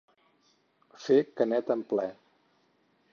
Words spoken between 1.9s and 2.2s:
ple.